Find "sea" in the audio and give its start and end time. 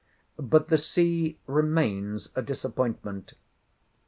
0.79-1.37